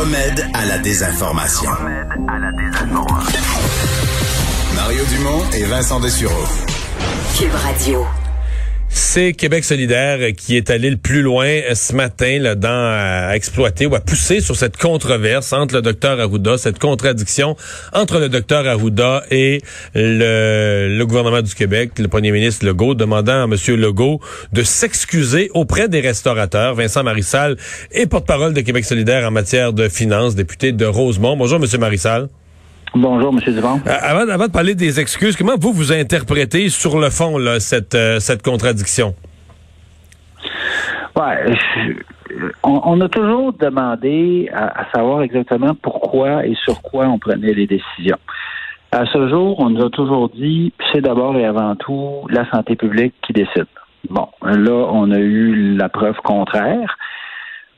Le 0.00 0.04
remède 0.04 0.46
à 0.54 0.64
la 0.64 0.78
désinformation. 0.78 1.70
Mario 4.74 5.04
Dumont 5.04 5.42
et 5.52 5.64
Vincent 5.64 6.00
Dessureau. 6.00 6.46
Cube 7.36 7.54
Radio. 7.54 8.06
C'est 8.92 9.32
Québec 9.34 9.64
solidaire 9.64 10.18
qui 10.36 10.56
est 10.56 10.68
allé 10.68 10.90
le 10.90 10.96
plus 10.96 11.22
loin 11.22 11.46
euh, 11.46 11.74
ce 11.74 11.94
matin 11.94 12.38
là, 12.40 12.56
dans 12.56 12.68
à 12.68 13.34
exploiter 13.34 13.86
ou 13.86 13.94
à 13.94 14.00
pousser 14.00 14.40
sur 14.40 14.56
cette 14.56 14.76
controverse 14.76 15.52
entre 15.52 15.76
le 15.76 15.82
docteur 15.82 16.18
Arruda, 16.18 16.58
cette 16.58 16.78
contradiction 16.80 17.56
entre 17.92 18.18
le 18.18 18.28
docteur 18.28 18.66
Arruda 18.66 19.24
et 19.30 19.62
le, 19.94 20.96
le, 20.96 21.06
gouvernement 21.06 21.40
du 21.40 21.54
Québec, 21.54 21.92
le 21.98 22.08
premier 22.08 22.32
ministre 22.32 22.66
Legault, 22.66 22.94
demandant 22.94 23.42
à 23.42 23.44
M. 23.44 23.54
Legault 23.76 24.20
de 24.52 24.62
s'excuser 24.64 25.50
auprès 25.54 25.88
des 25.88 26.00
restaurateurs. 26.00 26.74
Vincent 26.74 27.04
Marissal 27.04 27.56
est 27.92 28.06
porte-parole 28.06 28.54
de 28.54 28.60
Québec 28.60 28.84
solidaire 28.84 29.26
en 29.26 29.30
matière 29.30 29.72
de 29.72 29.88
finances, 29.88 30.34
député 30.34 30.72
de 30.72 30.84
Rosemont. 30.84 31.36
Bonjour, 31.36 31.60
M. 31.62 31.80
Marissal. 31.80 32.28
Bonjour, 32.94 33.32
M. 33.32 33.54
Duvon. 33.54 33.80
Euh, 33.86 33.90
avant, 34.02 34.28
avant, 34.28 34.46
de 34.46 34.52
parler 34.52 34.74
des 34.74 34.98
excuses, 34.98 35.36
comment 35.36 35.56
vous 35.58 35.72
vous 35.72 35.92
interprétez 35.92 36.68
sur 36.68 36.98
le 36.98 37.10
fond 37.10 37.38
là, 37.38 37.60
cette, 37.60 37.94
euh, 37.94 38.18
cette 38.18 38.42
contradiction? 38.42 39.14
Ouais, 41.16 41.54
on, 42.62 42.80
on, 42.84 43.00
a 43.00 43.08
toujours 43.08 43.52
demandé 43.52 44.48
à, 44.52 44.80
à, 44.80 44.90
savoir 44.92 45.22
exactement 45.22 45.74
pourquoi 45.80 46.46
et 46.46 46.54
sur 46.64 46.80
quoi 46.82 47.06
on 47.06 47.18
prenait 47.18 47.52
les 47.52 47.66
décisions. 47.66 48.18
À 48.90 49.06
ce 49.06 49.28
jour, 49.28 49.60
on 49.60 49.70
nous 49.70 49.84
a 49.84 49.90
toujours 49.90 50.28
dit 50.30 50.72
c'est 50.92 51.00
d'abord 51.00 51.36
et 51.36 51.44
avant 51.44 51.76
tout 51.76 52.26
la 52.28 52.48
santé 52.50 52.74
publique 52.74 53.14
qui 53.24 53.32
décide. 53.32 53.66
Bon, 54.08 54.28
là, 54.42 54.88
on 54.92 55.10
a 55.12 55.18
eu 55.18 55.76
la 55.76 55.88
preuve 55.88 56.16
contraire. 56.24 56.96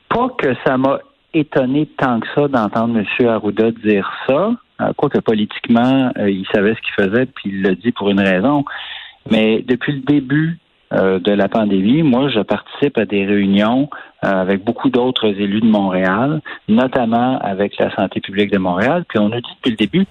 Pas 0.09 0.29
que 0.37 0.55
ça 0.65 0.77
m'a 0.77 0.99
étonné 1.33 1.87
tant 1.97 2.19
que 2.19 2.27
ça 2.33 2.47
d'entendre 2.47 2.97
M. 2.97 3.27
Arruda 3.27 3.71
dire 3.71 4.09
ça, 4.27 4.51
quoique 4.97 5.19
politiquement, 5.19 6.11
euh, 6.17 6.29
il 6.29 6.45
savait 6.53 6.75
ce 6.75 6.81
qu'il 6.81 7.05
faisait, 7.05 7.25
puis 7.25 7.51
il 7.51 7.61
l'a 7.61 7.75
dit 7.75 7.91
pour 7.91 8.09
une 8.09 8.19
raison. 8.19 8.65
Mais 9.29 9.63
depuis 9.67 9.93
le 9.93 9.99
début 9.99 10.59
euh, 10.93 11.19
de 11.19 11.31
la 11.31 11.47
pandémie, 11.47 12.03
moi, 12.03 12.29
je 12.29 12.39
participe 12.39 12.97
à 12.97 13.05
des 13.05 13.25
réunions 13.25 13.89
avec 14.21 14.63
beaucoup 14.63 14.89
d'autres 14.89 15.27
élus 15.27 15.59
de 15.59 15.67
Montréal, 15.67 16.41
notamment 16.69 17.37
avec 17.39 17.77
la 17.77 17.93
santé 17.93 18.21
publique 18.21 18.51
de 18.51 18.57
Montréal. 18.57 19.03
Puis 19.07 19.19
on 19.19 19.31
a 19.33 19.41
dit 19.41 19.49
depuis 19.57 19.71
le 19.71 19.75
début, 19.75 20.05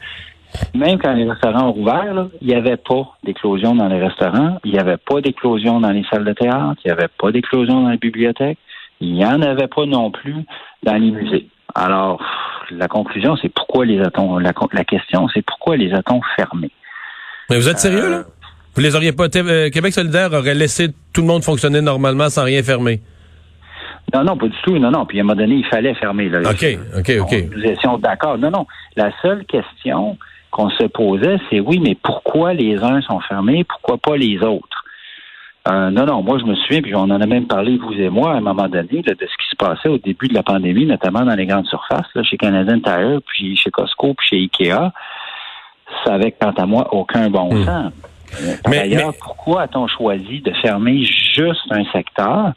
même 0.75 0.99
quand 0.99 1.15
les 1.15 1.29
restaurants 1.29 1.71
ont 1.71 1.79
ouvert, 1.79 2.13
là, 2.15 2.29
il 2.41 2.49
n'y 2.49 2.55
avait 2.55 2.77
pas 2.77 3.11
d'éclosion 3.25 3.75
dans 3.75 3.89
les 3.89 4.01
restaurants, 4.01 4.59
il 4.65 4.73
n'y 4.73 4.79
avait 4.79 4.99
pas 4.99 5.21
d'éclosion 5.21 5.81
dans 5.81 5.91
les 5.91 6.05
salles 6.11 6.25
de 6.25 6.33
théâtre, 6.33 6.81
il 6.85 6.89
n'y 6.89 6.93
avait 6.93 7.09
pas 7.09 7.33
d'éclosion 7.33 7.83
dans 7.83 7.91
les 7.91 7.97
bibliothèques, 7.97 8.59
il 9.01 9.15
n'y 9.15 9.25
en 9.25 9.41
avait 9.43 9.69
pas 9.69 9.87
non 9.87 10.11
plus 10.11 10.45
dans 10.83 10.95
les 10.95 11.11
musées. 11.11 11.47
Alors, 11.75 12.23
la 12.71 12.89
conclusion, 12.89 13.37
c'est 13.37 13.49
pourquoi 13.49 13.85
les 13.85 14.01
a-t-on, 14.01 14.39
la, 14.39 14.53
question, 14.85 15.29
c'est 15.33 15.43
pourquoi 15.43 15.77
les 15.77 15.93
a-t-on 15.93 16.21
fermés? 16.37 16.71
Mais 17.51 17.57
vous 17.57 17.69
êtes 17.69 17.79
sérieux, 17.79 18.11
là? 18.11 18.25
Vous 18.75 18.81
les 18.81 18.97
auriez 18.97 19.13
pas, 19.13 19.25
euh, 19.37 19.69
Québec 19.69 19.93
solidaire 19.93 20.33
aurait 20.33 20.55
laissé 20.55 20.89
tout 21.13 21.21
le 21.21 21.27
monde 21.27 21.45
fonctionner 21.45 21.83
normalement 21.83 22.31
sans 22.31 22.45
rien 22.45 22.63
fermer? 22.63 23.01
Non, 24.15 24.25
non, 24.25 24.37
pas 24.37 24.47
du 24.47 24.57
tout. 24.65 24.79
Non, 24.79 24.91
non. 24.91 25.07
Puis 25.07 25.19
à 25.19 25.23
un 25.23 25.25
moment 25.25 25.39
donné, 25.39 25.57
il 25.57 25.67
fallait 25.67 25.95
fermer. 25.95 26.29
Là. 26.29 26.41
OK, 26.41 26.65
OK, 26.99 27.13
OK. 27.21 27.35
Nous 27.55 27.65
étions 27.65 27.99
d'accord. 27.99 28.39
Non, 28.39 28.51
non. 28.51 28.67
La 28.97 29.11
seule 29.21 29.45
question 29.45 30.17
qu'on 30.51 30.71
se 30.71 30.85
posait, 30.85 31.39
c'est 31.51 31.61
oui, 31.61 31.81
mais 31.81 31.97
pourquoi 32.03 32.53
les 32.53 32.77
uns 32.83 33.01
sont 33.03 33.21
fermés, 33.21 33.65
pourquoi 33.65 33.99
pas 33.99 34.17
les 34.17 34.39
autres? 34.43 34.72
Euh, 35.69 35.91
non, 35.91 36.07
non, 36.07 36.23
moi 36.23 36.39
je 36.39 36.45
me 36.45 36.57
souviens, 36.57 36.83
puis 36.83 36.95
on 36.95 37.03
en 37.03 37.21
a 37.21 37.27
même 37.27 37.47
parlé, 37.47 37.79
vous 37.79 37.93
et 37.93 38.09
moi, 38.09 38.33
à 38.33 38.37
un 38.37 38.41
moment 38.41 38.69
donné, 38.69 39.03
de 39.03 39.17
ce 39.21 39.25
qui 39.25 39.49
se 39.51 39.57
passait 39.57 39.89
au 39.89 39.99
début 39.99 40.27
de 40.27 40.35
la 40.35 40.43
pandémie, 40.43 40.87
notamment 40.87 41.25
dans 41.25 41.37
les 41.37 41.47
grandes 41.47 41.67
surfaces, 41.67 42.07
là, 42.15 42.23
chez 42.25 42.37
Canadian 42.37 42.81
Tire, 42.81 43.21
puis 43.27 43.57
chez 43.57 43.71
Costco, 43.71 44.15
puis 44.15 44.29
chez 44.29 44.37
Ikea. 44.39 44.93
Ça 46.05 46.15
avait, 46.15 46.33
quant 46.33 46.51
à 46.51 46.67
moi, 46.67 46.93
aucun 46.93 47.31
bon 47.31 47.55
hmm. 47.55 47.65
sens. 47.65 47.93
Par 48.65 48.73
ailleurs, 48.73 49.13
pourquoi 49.21 49.63
a-t-on 49.63 49.87
choisi 49.87 50.41
de 50.41 50.53
fermer 50.63 51.05
juste 51.05 51.71
un 51.71 51.85
secteur? 51.93 52.53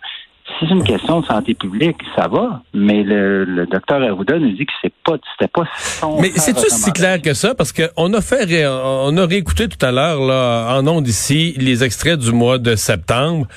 Si 0.59 0.65
c'est 0.67 0.73
une 0.73 0.83
question 0.83 1.21
de 1.21 1.25
santé 1.25 1.53
publique, 1.53 1.97
ça 2.15 2.27
va, 2.27 2.61
mais 2.73 3.03
le, 3.03 3.65
docteur 3.65 4.01
Arruda 4.01 4.39
nous 4.39 4.51
dit 4.51 4.65
que 4.65 4.71
c'est 4.81 4.93
pas, 5.03 5.17
c'était 5.33 5.51
pas 5.51 5.67
son. 5.75 6.21
Mais 6.21 6.31
c'est-tu 6.35 6.69
si 6.69 6.91
clair 6.91 7.21
que 7.21 7.33
ça? 7.33 7.55
Parce 7.55 7.73
qu'on 7.73 8.13
a 8.13 8.21
fait, 8.21 8.65
on 8.67 9.17
a 9.17 9.25
réécouté 9.25 9.67
tout 9.67 9.83
à 9.85 9.91
l'heure, 9.91 10.21
là, 10.21 10.77
en 10.77 10.87
ondes 10.87 11.07
ici, 11.07 11.53
les 11.57 11.83
extraits 11.83 12.19
du 12.19 12.31
mois 12.31 12.57
de 12.57 12.75
septembre, 12.75 13.47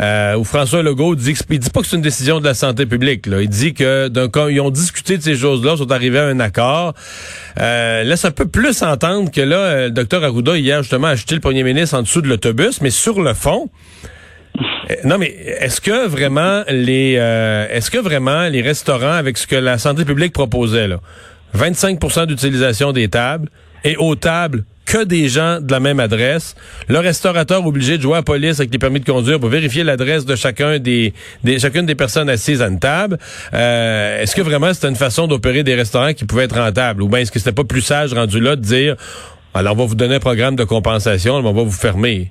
euh, 0.00 0.36
où 0.36 0.44
François 0.44 0.82
Legault 0.82 1.14
dit 1.14 1.34
que, 1.34 1.40
il 1.50 1.58
dit 1.58 1.70
pas 1.70 1.80
que 1.80 1.86
c'est 1.86 1.96
une 1.96 2.02
décision 2.02 2.40
de 2.40 2.44
la 2.44 2.54
santé 2.54 2.86
publique, 2.86 3.26
là. 3.26 3.40
Il 3.40 3.48
dit 3.48 3.72
que, 3.72 4.08
d'un 4.08 4.28
ils 4.48 4.60
ont 4.60 4.70
discuté 4.70 5.16
de 5.16 5.22
ces 5.22 5.36
choses-là, 5.36 5.76
sont 5.76 5.90
arrivés 5.90 6.18
à 6.18 6.26
un 6.26 6.40
accord. 6.40 6.94
Euh, 7.60 8.02
laisse 8.02 8.24
un 8.24 8.30
peu 8.30 8.46
plus 8.46 8.82
entendre 8.82 9.30
que 9.30 9.40
là, 9.40 9.56
euh, 9.56 9.84
le 9.84 9.90
docteur 9.90 10.24
Arruda, 10.24 10.56
hier, 10.58 10.82
justement, 10.82 11.06
a 11.08 11.10
acheté 11.10 11.34
le 11.34 11.40
premier 11.40 11.62
ministre 11.62 11.96
en 11.96 12.02
dessous 12.02 12.20
de 12.20 12.28
l'autobus, 12.28 12.80
mais 12.80 12.90
sur 12.90 13.20
le 13.20 13.34
fond, 13.34 13.68
euh, 13.68 14.08
non, 15.04 15.18
mais 15.18 15.34
est-ce 15.60 15.80
que 15.80 16.06
vraiment 16.06 16.62
les 16.68 17.16
euh, 17.18 17.66
est-ce 17.70 17.90
que 17.90 17.98
vraiment 17.98 18.48
les 18.48 18.60
restaurants, 18.60 19.12
avec 19.12 19.38
ce 19.38 19.46
que 19.46 19.56
la 19.56 19.78
santé 19.78 20.04
publique 20.04 20.32
proposait, 20.32 20.88
là, 20.88 20.98
25% 21.56 22.26
d'utilisation 22.26 22.92
des 22.92 23.08
tables 23.08 23.48
et 23.84 23.96
aux 23.96 24.14
tables 24.14 24.64
que 24.84 25.04
des 25.04 25.28
gens 25.28 25.60
de 25.60 25.70
la 25.70 25.80
même 25.80 26.00
adresse, 26.00 26.54
le 26.88 26.98
restaurateur 26.98 27.64
obligé 27.64 27.96
de 27.96 28.02
jouer 28.02 28.14
à 28.14 28.16
la 28.16 28.22
police 28.22 28.58
avec 28.58 28.72
les 28.72 28.78
permis 28.78 29.00
de 29.00 29.04
conduire 29.04 29.38
pour 29.38 29.48
vérifier 29.48 29.84
l'adresse 29.84 30.26
de 30.26 30.34
chacun 30.34 30.78
des, 30.78 31.14
chacune 31.58 31.86
des 31.86 31.94
personnes 31.94 32.28
assises 32.28 32.60
à 32.60 32.66
une 32.66 32.80
table. 32.80 33.18
Euh, 33.54 34.20
est-ce 34.20 34.34
que 34.34 34.42
vraiment 34.42 34.74
c'était 34.74 34.88
une 34.88 34.96
façon 34.96 35.28
d'opérer 35.28 35.62
des 35.62 35.74
restaurants 35.74 36.12
qui 36.12 36.24
pouvaient 36.24 36.44
être 36.44 36.60
rentables? 36.60 37.02
Ou 37.02 37.08
bien 37.08 37.20
est-ce 37.20 37.32
que 37.32 37.38
c'était 37.38 37.52
pas 37.52 37.64
plus 37.64 37.80
sage 37.80 38.12
rendu 38.12 38.40
là 38.40 38.56
de 38.56 38.60
dire 38.60 38.96
alors 39.54 39.74
on 39.74 39.76
va 39.76 39.84
vous 39.84 39.94
donner 39.94 40.14
un 40.14 40.20
programme 40.20 40.56
de 40.56 40.64
compensation, 40.64 41.42
mais 41.42 41.48
on 41.48 41.52
va 41.52 41.62
vous 41.62 41.70
fermer. 41.70 42.30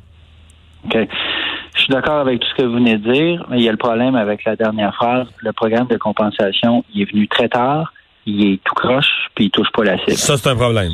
Je 1.81 1.85
suis 1.85 1.93
d'accord 1.93 2.19
avec 2.19 2.41
tout 2.41 2.47
ce 2.47 2.61
que 2.61 2.67
vous 2.67 2.75
venez 2.75 2.99
de 2.99 3.11
dire, 3.11 3.43
mais 3.49 3.57
il 3.57 3.63
y 3.63 3.67
a 3.67 3.71
le 3.71 3.77
problème 3.77 4.13
avec 4.13 4.43
la 4.43 4.55
dernière 4.55 4.93
phrase. 4.93 5.25
Le 5.39 5.51
programme 5.51 5.87
de 5.87 5.97
compensation, 5.97 6.85
il 6.93 7.01
est 7.01 7.11
venu 7.11 7.27
très 7.27 7.49
tard, 7.49 7.91
il 8.27 8.53
est 8.53 8.63
tout 8.63 8.75
croche, 8.75 9.29
puis 9.33 9.45
il 9.45 9.49
touche 9.49 9.71
pas 9.73 9.83
la 9.83 9.97
cible. 9.97 10.11
Ça, 10.11 10.37
c'est 10.37 10.49
un 10.49 10.55
problème. 10.55 10.91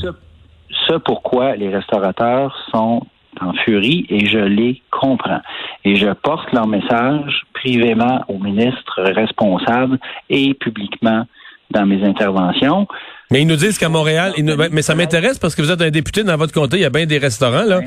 Ça, 0.88 1.00
pourquoi 1.00 1.58
les 1.58 1.68
restaurateurs 1.68 2.56
sont 2.72 3.02
en 3.42 3.52
furie 3.66 4.06
et 4.10 4.28
je 4.28 4.38
les 4.38 4.82
comprends. 4.90 5.42
Et 5.84 5.98
je 5.98 6.08
porte 6.14 6.54
leur 6.54 6.68
message 6.68 7.44
privément 7.54 8.24
aux 8.30 8.40
ministres 8.40 9.02
responsables 9.02 10.00
et 10.30 10.54
publiquement 10.54 11.26
dans 11.70 11.86
mes 11.86 12.02
interventions. 12.06 12.88
Mais 13.30 13.42
ils 13.42 13.48
nous 13.48 13.58
disent 13.58 13.78
qu'à 13.78 13.90
Montréal, 13.90 14.32
mais 14.72 14.82
ça 14.82 14.96
m'intéresse 14.96 15.38
parce 15.38 15.54
que 15.54 15.62
vous 15.62 15.72
êtes 15.72 15.82
un 15.82 15.90
député 15.90 16.24
dans 16.24 16.38
votre 16.38 16.54
comté, 16.54 16.78
il 16.78 16.84
y 16.84 16.86
a 16.86 16.90
bien 16.90 17.06
des 17.06 17.18
restaurants 17.18 17.66
là, 17.66 17.82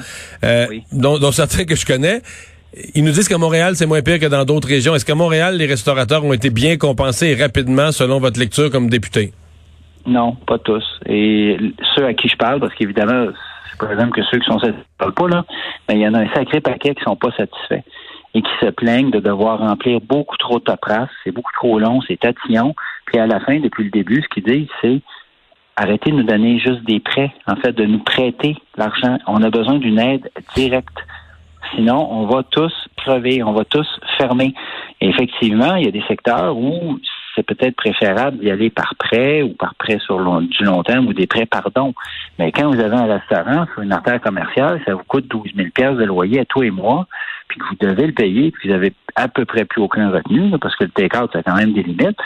euh, 0.45 0.67
dont, 0.93 1.19
dont 1.19 1.33
certains 1.33 1.65
que 1.65 1.75
je 1.75 1.87
connais. 1.87 2.21
Ils 2.95 3.03
nous 3.03 3.11
disent 3.11 3.29
qu'à 3.29 3.39
Montréal, 3.39 3.75
c'est 3.75 3.87
moins 3.87 4.03
pire 4.03 4.21
que 4.21 4.27
dans 4.27 4.45
d'autres 4.45 4.69
régions. 4.69 4.95
Est-ce 4.95 5.05
qu'à 5.05 5.15
Montréal, 5.15 5.57
les 5.57 5.67
restaurateurs 5.67 6.25
ont 6.25 6.33
été 6.33 6.51
bien 6.51 6.77
compensés 6.77 7.35
rapidement 7.35 7.91
selon 7.91 8.21
votre 8.21 8.39
lecture 8.39 8.71
comme 8.71 8.89
député? 8.89 9.33
Non, 10.07 10.37
pas 10.47 10.59
tous. 10.59 10.85
Et 11.07 11.57
ceux 11.95 12.07
à 12.07 12.15
qui 12.15 12.29
je 12.29 12.37
parle, 12.37 12.61
parce 12.61 12.75
qu'évidemment, 12.75 13.27
c'est 13.71 13.79
pas 13.79 13.93
exemple 13.93 14.13
que 14.13 14.23
ceux 14.31 14.39
qui 14.39 14.47
sont 14.47 14.59
satisfaits 14.59 14.85
pas, 14.99 15.29
là, 15.29 15.45
mais 15.89 15.97
il 15.97 16.01
y 16.01 16.09
en 16.09 16.15
a 16.15 16.21
un 16.21 16.33
sacré 16.33 16.61
paquet 16.61 16.95
qui 16.95 17.03
sont 17.03 17.17
pas 17.17 17.33
satisfaits 17.33 17.83
et 18.35 18.43
qui 18.43 18.51
se 18.61 18.67
plaignent 18.71 19.11
de 19.11 19.19
devoir 19.19 19.59
remplir 19.59 20.01
beaucoup 20.01 20.37
trop 20.37 20.61
de 20.61 20.65
paperasse, 20.65 21.11
c'est 21.25 21.33
beaucoup 21.33 21.53
trop 21.53 21.79
long, 21.81 22.01
c'est 22.07 22.19
tatillon. 22.19 22.75
Puis 23.07 23.19
à 23.19 23.27
la 23.27 23.41
fin, 23.41 23.59
depuis 23.59 23.85
le 23.85 23.91
début, 23.91 24.23
ce 24.23 24.29
qu'ils 24.29 24.45
disent, 24.45 24.69
c'est 24.81 25.01
arrêtez 25.77 26.11
de 26.11 26.17
nous 26.17 26.23
donner 26.23 26.59
juste 26.61 26.85
des 26.85 27.01
prêts, 27.01 27.33
en 27.47 27.57
fait, 27.57 27.73
de 27.73 27.85
nous 27.85 27.99
prêter 27.99 28.57
l'argent. 28.77 29.19
On 29.27 29.43
a 29.43 29.51
besoin 29.51 29.79
d'une 29.79 29.99
aide 29.99 30.31
directe. 30.55 30.99
Sinon, 31.75 32.09
on 32.11 32.27
va 32.27 32.43
tous 32.43 32.73
crever, 32.97 33.43
on 33.43 33.53
va 33.53 33.65
tous 33.65 33.87
fermer. 34.19 34.55
Et 35.01 35.09
effectivement, 35.09 35.75
il 35.77 35.85
y 35.85 35.89
a 35.89 35.93
des 35.93 36.03
secteurs 36.09 36.57
où 36.57 36.99
c'est 37.35 37.45
peut-être 37.45 37.77
préférable 37.77 38.39
d'y 38.39 38.51
aller 38.51 38.71
par 38.71 38.95
prêt 38.97 39.43
ou 39.43 39.55
par 39.55 39.75
prêt 39.77 39.99
sur 40.05 40.19
du 40.43 40.65
long 40.65 40.83
terme 40.83 41.07
ou 41.07 41.13
des 41.13 41.27
prêts 41.27 41.47
par 41.47 41.71
don. 41.71 41.95
Mais 42.39 42.53
quand 42.53 42.71
vous 42.71 42.81
avez 42.81 42.97
un 42.97 43.07
restaurant 43.07 43.67
sur 43.73 43.83
une 43.83 43.93
artère 43.93 44.21
commerciale, 44.21 44.81
ça 44.87 44.95
vous 44.95 45.05
coûte 45.07 45.29
12 45.29 45.53
000 45.57 45.69
de 45.95 46.05
loyer 46.05 46.41
à 46.41 46.45
tous 46.45 46.63
les 46.63 46.71
mois, 46.71 47.07
puis 47.49 47.59
que 47.59 47.65
vous 47.65 47.77
devez 47.81 48.07
le 48.07 48.13
payer, 48.13 48.51
puis 48.51 48.69
vous 48.69 48.75
avez 48.75 48.93
à 49.15 49.29
peu 49.29 49.45
près 49.45 49.65
plus 49.65 49.81
aucun 49.81 50.11
revenu, 50.11 50.59
parce 50.59 50.75
que 50.77 50.85
le 50.85 50.91
take-out, 50.91 51.31
ça 51.33 51.39
a 51.39 51.43
quand 51.43 51.57
même 51.57 51.73
des 51.73 51.83
limites. 51.83 52.19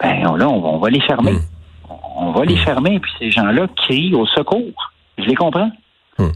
ben 0.00 0.36
là, 0.36 0.48
on, 0.48 0.78
va 0.78 0.90
les 0.90 1.00
fermer. 1.00 1.32
Hmm. 1.32 1.94
On 2.16 2.32
va 2.32 2.44
les 2.44 2.56
fermer, 2.56 2.98
puis 2.98 3.10
ces 3.18 3.30
gens-là 3.30 3.66
crient 3.76 4.14
au 4.14 4.26
secours. 4.26 4.92
Je 5.18 5.24
les 5.24 5.34
comprends. 5.34 5.70
Hmm. 6.18 6.30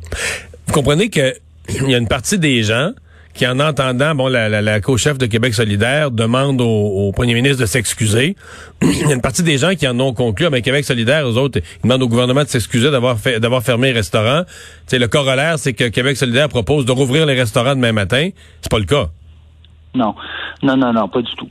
Vous 0.66 0.72
comprenez 0.72 1.10
que 1.10 1.32
il 1.68 1.90
y 1.90 1.94
a 1.94 1.98
une 1.98 2.08
partie 2.08 2.38
des 2.38 2.62
gens 2.62 2.90
qui, 3.34 3.46
en 3.46 3.60
entendant, 3.60 4.14
bon, 4.14 4.28
la, 4.28 4.48
la, 4.48 4.80
co-chef 4.80 5.16
de 5.16 5.26
Québec 5.26 5.54
solidaire 5.54 6.10
demande 6.10 6.60
au, 6.60 7.12
premier 7.12 7.34
ministre 7.34 7.60
de 7.60 7.66
s'excuser. 7.66 8.36
il 8.82 9.08
y 9.08 9.10
a 9.10 9.14
une 9.14 9.22
partie 9.22 9.42
des 9.42 9.56
gens 9.56 9.74
qui 9.74 9.88
en 9.88 9.98
ont 10.00 10.12
conclu, 10.12 10.48
mais 10.50 10.60
Québec 10.60 10.84
solidaire, 10.84 11.26
aux 11.26 11.38
autres, 11.38 11.60
ils 11.78 11.82
demandent 11.88 12.02
au 12.02 12.08
gouvernement 12.08 12.42
de 12.42 12.48
s'excuser 12.48 12.90
d'avoir 12.90 13.16
d'avoir 13.40 13.62
fermé 13.62 13.88
les 13.88 13.94
restaurants. 13.94 14.42
C'est 14.86 14.98
le 14.98 15.08
corollaire, 15.08 15.58
c'est 15.58 15.72
que 15.72 15.88
Québec 15.88 16.16
solidaire 16.16 16.48
propose 16.48 16.84
de 16.84 16.92
rouvrir 16.92 17.24
les 17.24 17.34
restaurants 17.34 17.74
demain 17.74 17.92
matin. 17.92 18.28
C'est 18.60 18.70
pas 18.70 18.78
le 18.78 18.84
cas. 18.84 19.08
Non, 19.94 20.14
non, 20.62 20.76
non, 20.76 20.92
non, 20.92 21.08
pas 21.08 21.22
du 21.22 21.34
tout. 21.36 21.48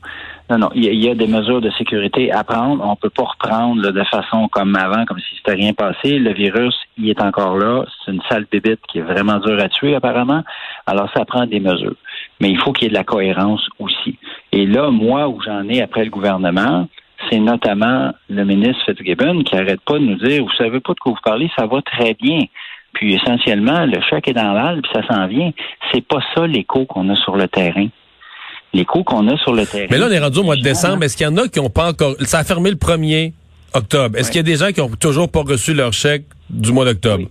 Non, 0.51 0.57
non, 0.57 0.69
il 0.75 1.01
y, 1.01 1.07
a 1.07 1.15
des 1.15 1.27
mesures 1.27 1.61
de 1.61 1.71
sécurité 1.77 2.29
à 2.29 2.43
prendre. 2.43 2.85
On 2.85 2.97
peut 2.97 3.09
pas 3.09 3.23
reprendre 3.23 3.89
de 3.89 4.03
façon 4.03 4.49
comme 4.49 4.75
avant, 4.75 5.05
comme 5.05 5.17
si 5.19 5.37
c'était 5.37 5.53
rien 5.53 5.71
passé. 5.71 6.19
Le 6.19 6.33
virus, 6.33 6.75
il 6.97 7.09
est 7.09 7.21
encore 7.21 7.57
là. 7.57 7.85
C'est 8.03 8.11
une 8.11 8.21
sale 8.29 8.45
bébite 8.51 8.81
qui 8.89 8.99
est 8.99 9.01
vraiment 9.01 9.37
dure 9.37 9.61
à 9.61 9.69
tuer, 9.69 9.95
apparemment. 9.95 10.43
Alors, 10.85 11.09
ça 11.15 11.23
prend 11.23 11.45
des 11.45 11.61
mesures. 11.61 11.95
Mais 12.41 12.49
il 12.49 12.59
faut 12.59 12.73
qu'il 12.73 12.83
y 12.83 12.87
ait 12.87 12.89
de 12.89 12.95
la 12.95 13.05
cohérence 13.05 13.65
aussi. 13.79 14.17
Et 14.51 14.65
là, 14.65 14.91
moi, 14.91 15.29
où 15.29 15.41
j'en 15.41 15.69
ai 15.69 15.81
après 15.81 16.03
le 16.03 16.09
gouvernement, 16.09 16.89
c'est 17.29 17.39
notamment 17.39 18.11
le 18.29 18.43
ministre 18.43 18.83
Fitzgibbon 18.87 19.43
qui 19.43 19.55
arrête 19.55 19.79
pas 19.79 19.99
de 19.99 20.03
nous 20.03 20.15
dire, 20.15 20.43
vous 20.43 20.51
savez 20.57 20.81
pas 20.81 20.91
de 20.91 20.99
quoi 20.99 21.13
vous 21.13 21.19
parlez, 21.23 21.49
ça 21.57 21.65
va 21.65 21.81
très 21.81 22.13
bien. 22.15 22.41
Puis 22.91 23.15
essentiellement, 23.15 23.85
le 23.85 24.01
choc 24.01 24.27
est 24.27 24.33
dans 24.33 24.51
l'aile, 24.51 24.81
puis 24.81 24.91
ça 24.93 25.07
s'en 25.07 25.27
vient. 25.27 25.51
C'est 25.93 26.05
pas 26.05 26.19
ça 26.35 26.45
l'écho 26.45 26.83
qu'on 26.83 27.07
a 27.07 27.15
sur 27.15 27.37
le 27.37 27.47
terrain 27.47 27.87
l'écho 28.73 29.03
qu'on 29.03 29.27
a 29.27 29.37
sur 29.37 29.53
le 29.53 29.65
terrain. 29.65 29.87
Mais 29.89 29.97
là, 29.97 30.07
on 30.09 30.11
est 30.11 30.19
rendu 30.19 30.39
au 30.39 30.43
mois 30.43 30.55
de 30.55 30.61
décembre. 30.61 31.03
Est-ce 31.03 31.17
qu'il 31.17 31.25
y 31.25 31.29
en 31.29 31.37
a 31.37 31.47
qui 31.47 31.59
n'ont 31.59 31.69
pas 31.69 31.89
encore... 31.89 32.15
Ça 32.21 32.39
a 32.39 32.43
fermé 32.43 32.69
le 32.69 32.77
1er 32.77 33.33
octobre. 33.73 34.17
Est-ce 34.17 34.31
qu'il 34.31 34.39
y 34.39 34.41
a 34.41 34.43
des 34.43 34.55
gens 34.55 34.71
qui 34.71 34.81
ont 34.81 34.89
toujours 34.89 35.29
pas 35.29 35.41
reçu 35.41 35.73
leur 35.73 35.93
chèque 35.93 36.25
du 36.49 36.71
mois 36.71 36.85
d'octobre? 36.85 37.25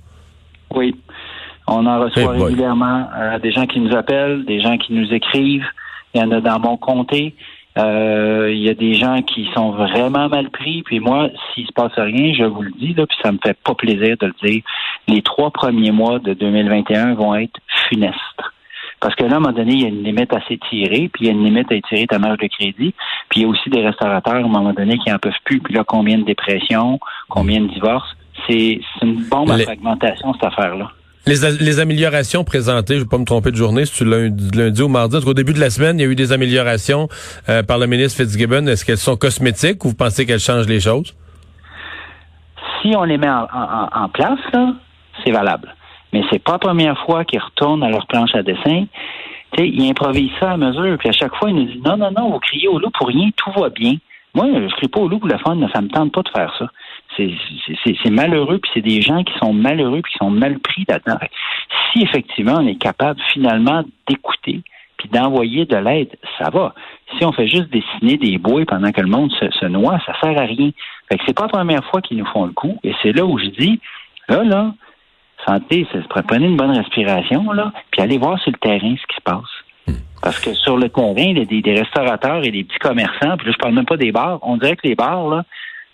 Oui. 0.75 0.95
On 1.67 1.87
en 1.87 2.01
reçoit 2.01 2.33
régulièrement 2.33 3.09
euh, 3.17 3.39
des 3.39 3.53
gens 3.53 3.67
qui 3.67 3.81
nous 3.81 3.95
appellent, 3.95 4.45
des 4.45 4.61
gens 4.61 4.77
qui 4.77 4.93
nous 4.93 5.13
écrivent. 5.13 5.67
Il 6.15 6.21
y 6.21 6.25
en 6.25 6.31
a 6.33 6.41
dans 6.41 6.59
mon 6.59 6.77
comté. 6.77 7.35
Euh, 7.79 8.51
il 8.53 8.61
y 8.61 8.69
a 8.69 8.75
des 8.75 8.95
gens 8.95 9.23
qui 9.23 9.49
sont 9.55 9.71
vraiment 9.71 10.29
mal 10.29 10.51
pris. 10.51 10.83
Puis 10.83 10.99
moi, 10.99 11.29
s'il 11.55 11.67
se 11.67 11.73
passe 11.73 11.93
rien, 11.97 12.35
je 12.35 12.45
vous 12.45 12.63
le 12.63 12.73
dis, 12.73 12.95
là, 12.95 13.07
puis 13.07 13.17
ça 13.23 13.31
me 13.31 13.39
fait 13.43 13.57
pas 13.65 13.75
plaisir 13.75 14.17
de 14.19 14.27
le 14.27 14.35
dire. 14.49 14.63
Les 15.07 15.23
trois 15.23 15.51
premiers 15.51 15.93
mois 15.93 16.19
de 16.19 16.35
2021 16.35 17.15
vont 17.15 17.35
être 17.37 17.61
funestes. 17.89 18.17
Parce 19.01 19.15
que 19.15 19.25
là, 19.25 19.35
à 19.35 19.37
un 19.37 19.41
moment 19.41 19.53
donné, 19.53 19.73
il 19.73 19.83
y 19.83 19.85
a 19.87 19.89
une 19.89 20.03
limite 20.03 20.33
assez 20.33 20.59
tirée, 20.69 21.11
puis 21.13 21.25
il 21.25 21.27
y 21.27 21.29
a 21.31 21.33
une 21.33 21.45
limite 21.45 21.73
à 21.73 21.75
étirer 21.75 22.07
ta 22.07 22.19
marge 22.19 22.39
de 22.39 22.49
crédit. 22.49 22.95
Puis 23.31 23.41
il 23.41 23.43
y 23.43 23.45
a 23.47 23.49
aussi 23.49 23.71
des 23.71 23.81
restaurateurs, 23.81 24.35
à 24.35 24.39
un 24.39 24.43
moment 24.43 24.73
donné, 24.73 24.99
qui 24.99 25.11
en 25.11 25.19
peuvent 25.19 25.33
plus. 25.45 25.61
Puis 25.61 25.75
là, 25.75 25.85
combien 25.87 26.19
de 26.19 26.25
dépressions, 26.25 27.01
combien 27.29 27.61
de 27.61 27.69
divorces? 27.69 28.15
C'est 28.47 28.81
une 29.03 29.23
bombe 29.25 29.51
à 29.51 29.59
fragmentation, 29.59 30.35
cette 30.35 30.45
affaire-là. 30.45 30.91
Les, 31.27 31.37
les, 31.61 31.81
améliorations 31.81 32.45
présentées, 32.45 32.95
je 32.95 33.01
ne 33.01 33.05
vais 33.05 33.09
pas 33.09 33.19
me 33.19 33.27
tromper 33.27 33.51
de 33.51 33.57
journée, 33.57 33.85
c'est 33.85 34.05
lundi, 34.05 34.51
lundi 34.57 34.83
ou 34.83 34.89
mardi? 34.89 35.17
Au 35.17 35.35
début 35.35 35.53
de 35.53 35.61
la 35.61 35.69
semaine, 35.69 35.99
il 35.99 36.03
y 36.03 36.05
a 36.07 36.09
eu 36.09 36.15
des 36.15 36.33
améliorations 36.33 37.09
euh, 37.49 37.63
par 37.63 37.79
le 37.79 37.87
ministre 37.87 38.23
Fitzgibbon. 38.23 38.67
Est-ce 38.67 38.87
qu'elles 38.87 38.97
sont 38.97 39.17
cosmétiques 39.17 39.85
ou 39.85 39.89
vous 39.89 39.95
pensez 39.95 40.25
qu'elles 40.25 40.41
changent 40.41 40.69
les 40.69 40.81
choses? 40.81 41.15
Si 42.81 42.97
on 42.97 43.05
les 43.05 43.19
met 43.19 43.29
en, 43.29 43.47
en 43.93 44.09
place, 44.09 44.39
c'est 45.23 45.31
valable 45.31 45.75
mais 46.13 46.23
c'est 46.31 46.43
pas 46.43 46.53
la 46.53 46.59
première 46.59 46.99
fois 47.05 47.25
qu'ils 47.25 47.41
retournent 47.41 47.83
à 47.83 47.89
leur 47.89 48.07
planche 48.07 48.35
à 48.35 48.43
dessin. 48.43 48.85
sais, 49.57 49.69
ils 49.69 49.89
improvisent 49.89 50.33
ça 50.41 50.53
à 50.53 50.57
mesure, 50.57 50.97
puis 50.99 51.09
à 51.09 51.13
chaque 51.13 51.35
fois, 51.37 51.51
ils 51.51 51.57
nous 51.57 51.65
disent 51.65 51.83
non, 51.85 51.97
non, 51.97 52.11
non, 52.11 52.31
vous 52.31 52.39
criez 52.41 52.69
au 52.69 52.79
loup 52.79 52.91
pour 52.91 53.09
rien, 53.09 53.31
tout 53.37 53.53
va 53.59 53.69
bien. 53.71 53.95
Moi, 54.35 54.47
je 54.47 54.75
crie 54.77 54.89
pas 54.89 55.01
au 55.01 55.09
loup 55.09 55.19
pour 55.19 55.29
le 55.29 55.39
fun, 55.39 55.59
ça 55.73 55.81
me 55.81 55.89
tente 55.89 56.13
pas 56.13 56.23
de 56.23 56.29
faire 56.29 56.55
ça. 56.57 56.67
C'est 57.17 58.11
malheureux, 58.11 58.59
puis 58.59 58.71
c'est 58.73 58.81
des 58.81 59.01
gens 59.01 59.25
qui 59.25 59.33
sont 59.39 59.53
malheureux, 59.53 60.03
puis 60.03 60.13
qui 60.13 60.19
sont 60.19 60.31
mal 60.31 60.59
pris 60.61 60.85
là-dedans. 60.89 61.19
Si 61.93 62.03
effectivement 62.03 62.55
on 62.59 62.67
est 62.67 62.81
capable 62.81 63.21
finalement 63.33 63.83
d'écouter, 64.09 64.63
puis 64.97 65.09
d'envoyer 65.09 65.65
de 65.65 65.77
l'aide, 65.77 66.17
ça 66.39 66.51
va. 66.51 66.75
Si 67.19 67.25
on 67.25 67.33
fait 67.33 67.49
juste 67.49 67.71
dessiner 67.71 68.19
des 68.19 68.39
bouées 68.39 68.67
pendant 68.67 68.93
que 68.93 69.01
le 69.01 69.09
monde 69.09 69.33
se, 69.33 69.51
se 69.51 69.67
noie, 69.67 69.99
ça 70.07 70.13
sert 70.21 70.39
à 70.39 70.45
rien. 70.45 70.71
Fait 71.11 71.19
que 71.19 71.25
c'est 71.27 71.37
pas 71.37 71.45
la 71.45 71.49
première 71.49 71.85
fois 71.87 72.01
qu'ils 72.01 72.19
nous 72.19 72.27
font 72.27 72.47
le 72.47 72.53
coup, 72.53 72.79
et 72.85 72.95
c'est 73.03 73.13
là 73.13 73.25
où 73.25 73.39
je 73.39 73.47
dis, 73.47 73.81
là, 74.29 74.45
là, 74.45 74.75
santé, 75.47 75.87
c'est 75.93 76.07
prenez 76.09 76.47
une 76.47 76.57
bonne 76.57 76.77
respiration, 76.77 77.53
là, 77.53 77.73
puis 77.91 78.03
allez 78.03 78.19
voir 78.19 78.39
sur 78.41 78.53
le 78.53 78.59
terrain 78.59 78.95
ce 78.97 79.07
qui 79.07 79.17
se 79.17 79.23
passe. 79.23 79.51
Hmm. 79.87 80.01
Parce 80.23 80.41
que 80.41 80.53
sur 80.55 80.77
le 80.77 80.89
terrain, 80.89 81.15
il 81.17 81.39
y 81.39 81.43
a 81.43 81.45
des, 81.45 81.81
restaurateurs 81.81 82.45
et 82.45 82.51
des 82.51 82.65
petits 82.65 82.79
commerçants, 82.79 83.37
puis 83.37 83.47
là, 83.47 83.53
je 83.53 83.59
parle 83.59 83.75
même 83.75 83.87
pas 83.87 83.97
des 83.97 84.13
bars. 84.13 84.39
On 84.43 84.57
dirait 84.57 84.77
que 84.77 84.87
les 84.87 84.95
bars, 84.95 85.29
là, 85.29 85.45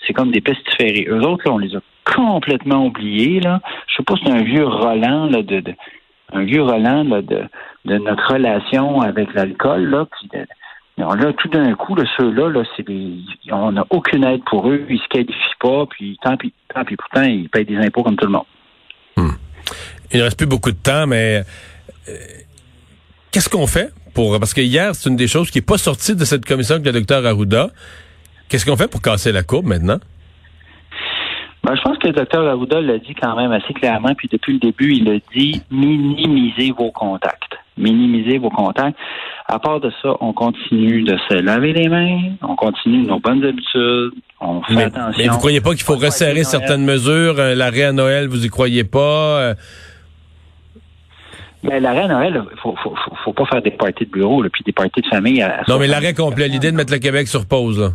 c'est 0.07 0.13
comme 0.13 0.31
des 0.31 0.41
pestiférés. 0.41 1.07
Eux 1.09 1.23
autres, 1.23 1.45
là, 1.47 1.55
on 1.55 1.59
les 1.59 1.75
a 1.75 1.81
complètement 2.05 2.87
oubliés, 2.87 3.41
là. 3.41 3.61
Je 3.89 3.97
sais 3.97 4.03
pas 4.03 4.15
si 4.17 4.25
c'est 4.25 4.33
un 4.33 4.43
vieux 4.43 4.67
Roland, 4.67 5.27
là, 5.27 5.43
de, 5.43 5.63
un 6.33 6.43
vieux 6.43 6.63
Roland, 6.63 7.05
là, 7.05 7.23
de, 7.23 7.45
de 7.85 7.99
notre 7.99 8.33
relation 8.33 9.01
avec 9.01 9.33
l'alcool, 9.35 9.85
là, 9.85 10.07
puis 10.07 10.29
là, 10.99 11.33
tout 11.35 11.49
d'un 11.49 11.75
coup, 11.75 11.95
là, 11.95 12.05
ceux-là, 12.17 12.49
là, 12.49 12.63
c'est 12.77 12.85
on 13.53 13.73
n'a 13.73 13.85
aucune 13.91 14.25
aide 14.25 14.43
pour 14.45 14.69
eux, 14.69 14.87
ils 14.89 14.99
se 14.99 15.09
qualifient 15.09 15.59
pas, 15.61 15.87
puis 15.87 16.19
tant 16.23 16.37
pis, 16.37 16.53
tant 16.75 16.85
pis 16.85 16.97
pourtant, 16.97 17.23
ils 17.23 17.49
payent 17.49 17.65
des 17.65 17.79
impôts 17.79 18.03
comme 18.03 18.17
tout 18.17 18.27
le 18.27 18.33
monde. 18.33 18.47
Il 20.13 20.19
ne 20.19 20.25
reste 20.25 20.39
plus 20.39 20.47
beaucoup 20.47 20.71
de 20.71 20.77
temps, 20.77 21.07
mais 21.07 21.43
euh, 22.09 22.13
qu'est-ce 23.31 23.49
qu'on 23.49 23.67
fait 23.67 23.93
pour 24.15 24.39
parce 24.39 24.55
que 24.55 24.63
hier 24.63 24.95
c'est 24.95 25.11
une 25.11 25.17
des 25.17 25.29
choses 25.29 25.51
qui 25.51 25.59
est 25.59 25.67
pas 25.67 25.77
sortie 25.77 26.17
de 26.17 26.25
cette 26.25 26.47
commission 26.47 26.77
avec 26.77 26.87
le 26.87 26.93
docteur 26.93 27.25
Arruda. 27.27 27.69
Qu'est-ce 28.49 28.65
qu'on 28.65 28.77
fait 28.77 28.89
pour 28.89 29.03
casser 29.03 29.33
la 29.33 29.43
courbe 29.43 29.67
maintenant? 29.67 29.99
Ben, 31.65 31.75
je 31.75 31.83
pense 31.83 31.99
que 31.99 32.07
le 32.07 32.13
docteur 32.13 32.47
Arruda 32.47 32.81
l'a 32.81 32.99
dit 32.99 33.15
quand 33.21 33.35
même 33.37 33.51
assez 33.51 33.75
clairement, 33.75 34.15
puis 34.15 34.29
depuis 34.31 34.53
le 34.53 34.59
début, 34.61 34.95
il 34.95 35.11
a 35.11 35.19
dit 35.35 35.61
minimisez 35.71 36.71
vos 36.71 36.93
contacts. 36.93 37.46
Minimisez 37.77 38.39
vos 38.39 38.51
contacts. 38.51 38.97
À 39.47 39.59
part 39.59 39.81
de 39.81 39.93
ça, 40.03 40.15
on 40.21 40.33
continue 40.33 41.03
de 41.03 41.17
se 41.29 41.35
laver 41.35 41.73
les 41.73 41.89
mains, 41.89 42.35
on 42.43 42.57
continue 42.57 43.07
nos 43.07 43.21
bonnes 43.21 43.45
habitudes, 43.45 44.13
on 44.41 44.63
fait 44.63 44.85
attention. 44.85 45.23
Mais 45.23 45.29
vous 45.29 45.39
croyez 45.39 45.61
pas 45.61 45.71
qu'il 45.71 45.83
faut 45.83 45.97
resserrer 45.97 46.45
certaines 46.45 46.85
mesures? 46.85 47.39
Euh, 47.39 47.55
l'arrêt 47.55 47.85
à 47.85 47.93
Noël, 47.93 48.29
vous 48.29 48.45
y 48.45 48.49
croyez 48.49 48.85
pas? 48.85 49.41
Euh? 49.41 49.55
Mais 51.63 51.81
l'arrêt 51.81 52.03
à 52.05 52.09
Noël, 52.09 52.43
faut, 52.63 52.75
faut, 52.83 52.95
faut, 53.25 53.33
pas 53.33 53.45
faire 53.47 53.63
des 53.63 53.71
parties 53.71 54.07
de 54.07 54.11
bureau, 54.11 54.43
puis 54.53 54.65
des 54.65 54.73
parties 54.73 55.01
de 55.01 55.07
famille. 55.09 55.47
non, 55.69 55.79
mais 55.79 55.87
l'arrêt 55.87 56.15
complet, 56.15 56.49
l'idée 56.49 56.71
de 56.71 56.77
mettre 56.77 56.93
le 56.93 56.99
Québec 56.99 57.29
sur 57.29 57.47
pause, 57.47 57.79
là. 57.79 57.91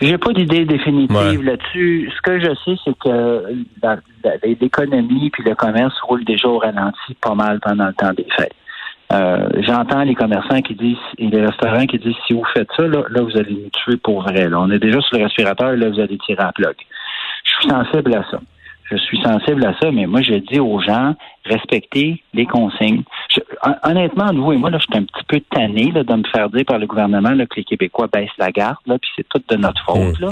J'ai 0.00 0.16
pas 0.16 0.32
d'idée 0.32 0.64
définitive 0.64 1.42
là-dessus. 1.42 2.10
Ce 2.16 2.22
que 2.22 2.40
je 2.40 2.54
sais, 2.64 2.80
c'est 2.84 2.98
que 2.98 3.44
l'économie 4.60 5.30
puis 5.30 5.42
le 5.44 5.54
commerce 5.54 5.94
roulent 6.02 6.24
déjà 6.24 6.48
au 6.48 6.58
ralenti 6.58 7.14
pas 7.20 7.34
mal 7.34 7.60
pendant 7.60 7.86
le 7.86 7.92
temps 7.92 8.12
des 8.14 8.26
fêtes. 8.36 8.54
Euh, 9.12 9.48
j'entends 9.66 10.02
les 10.04 10.14
commerçants 10.14 10.62
qui 10.62 10.74
disent 10.74 10.96
et 11.18 11.26
les 11.26 11.44
restaurants 11.44 11.84
qui 11.86 11.98
disent 11.98 12.14
si 12.26 12.32
vous 12.32 12.44
faites 12.54 12.68
ça, 12.76 12.86
là, 12.86 13.02
vous 13.20 13.36
allez 13.36 13.54
nous 13.54 13.70
tuer 13.70 13.96
pour 13.96 14.22
vrai. 14.22 14.48
Là. 14.48 14.60
On 14.60 14.70
est 14.70 14.78
déjà 14.78 15.00
sur 15.00 15.18
le 15.18 15.24
respirateur, 15.24 15.76
là, 15.76 15.90
vous 15.90 16.00
allez 16.00 16.16
tirer 16.18 16.42
à 16.42 16.52
plug. 16.52 16.76
Je 17.44 17.50
suis 17.50 17.68
sensible 17.68 18.14
à 18.14 18.24
ça. 18.30 18.40
Je 18.90 18.96
suis 18.96 19.20
sensible 19.22 19.64
à 19.64 19.74
ça, 19.80 19.90
mais 19.92 20.06
moi, 20.06 20.20
je 20.20 20.34
dis 20.34 20.58
aux 20.58 20.80
gens, 20.80 21.14
respectez 21.44 22.22
les 22.34 22.46
consignes. 22.46 23.02
honnêtement, 23.84 24.32
vous 24.34 24.52
et 24.52 24.56
moi, 24.56 24.70
là, 24.70 24.78
je 24.78 24.84
suis 24.84 24.98
un 24.98 25.04
petit 25.04 25.24
peu 25.28 25.40
tanné 25.50 25.92
là, 25.92 26.02
de 26.02 26.14
me 26.14 26.24
faire 26.24 26.50
dire 26.50 26.64
par 26.64 26.78
le 26.78 26.86
gouvernement 26.86 27.30
là, 27.30 27.46
que 27.46 27.56
les 27.56 27.64
Québécois 27.64 28.08
baissent 28.12 28.28
la 28.38 28.50
garde, 28.50 28.78
là, 28.86 28.98
puis 28.98 29.10
c'est 29.16 29.28
tout 29.28 29.42
de 29.48 29.56
notre 29.56 29.82
faute. 29.84 30.18
Là 30.18 30.30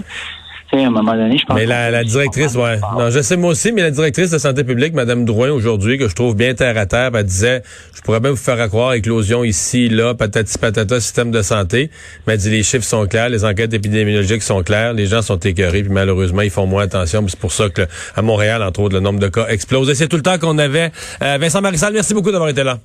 à 0.72 0.76
un 0.76 0.90
moment 0.90 1.14
donné, 1.14 1.38
je 1.38 1.46
pense. 1.46 1.56
Mais 1.56 1.66
la, 1.66 2.04
directrice, 2.04 2.54
ouais. 2.54 2.78
Non, 2.98 3.10
je 3.10 3.20
sais 3.22 3.36
moi 3.36 3.50
aussi, 3.50 3.72
mais 3.72 3.82
la 3.82 3.90
directrice 3.90 4.30
de 4.30 4.38
santé 4.38 4.64
publique, 4.64 4.94
Mme 4.94 5.24
Drouin, 5.24 5.50
aujourd'hui, 5.50 5.98
que 5.98 6.08
je 6.08 6.14
trouve 6.14 6.36
bien 6.36 6.54
terre 6.54 6.76
à 6.76 6.86
terre, 6.86 7.10
elle 7.14 7.24
disait, 7.24 7.62
je 7.94 8.02
pourrais 8.02 8.20
bien 8.20 8.30
vous 8.30 8.36
faire 8.36 8.68
croire 8.68 8.92
éclosion 8.92 9.44
ici, 9.44 9.88
là, 9.88 10.14
patati 10.14 10.58
patata, 10.58 11.00
système 11.00 11.30
de 11.30 11.42
santé. 11.42 11.90
Mais 12.26 12.34
elle 12.34 12.38
dit, 12.38 12.50
les 12.50 12.62
chiffres 12.62 12.84
sont 12.84 13.06
clairs, 13.06 13.30
les 13.30 13.44
enquêtes 13.44 13.72
épidémiologiques 13.72 14.42
sont 14.42 14.62
claires, 14.62 14.92
les 14.92 15.06
gens 15.06 15.22
sont 15.22 15.38
écœurés, 15.38 15.82
puis 15.82 15.92
malheureusement, 15.92 16.42
ils 16.42 16.50
font 16.50 16.66
moins 16.66 16.82
attention. 16.82 17.24
C'est 17.28 17.40
pour 17.40 17.52
ça 17.52 17.68
que, 17.70 17.82
à 18.14 18.22
Montréal, 18.22 18.62
entre 18.62 18.80
autres, 18.80 18.94
le 18.94 19.00
nombre 19.00 19.20
de 19.20 19.28
cas 19.28 19.46
explose. 19.48 19.88
Et 19.88 19.94
c'est 19.94 20.08
tout 20.08 20.16
le 20.16 20.22
temps 20.22 20.38
qu'on 20.38 20.58
avait. 20.58 20.92
Euh, 21.22 21.38
Vincent 21.40 21.62
Marissal, 21.62 21.92
merci 21.92 22.12
beaucoup 22.12 22.30
d'avoir 22.30 22.50
été 22.50 22.62
là. 22.62 22.78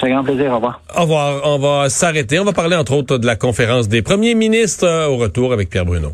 C'est 0.00 0.06
un 0.06 0.10
grand 0.10 0.24
plaisir. 0.24 0.52
Au 0.52 0.56
revoir. 0.56 0.80
Au 0.96 1.02
revoir. 1.02 1.40
On 1.44 1.58
va 1.58 1.88
s'arrêter. 1.88 2.38
On 2.38 2.44
va 2.44 2.52
parler, 2.52 2.76
entre 2.76 2.92
autres, 2.92 3.18
de 3.18 3.26
la 3.26 3.34
conférence 3.34 3.88
des 3.88 4.02
premiers 4.02 4.34
ministres 4.34 4.86
euh, 4.86 5.08
au 5.08 5.16
retour 5.16 5.52
avec 5.52 5.70
Pierre 5.70 5.84
Bruno. 5.84 6.12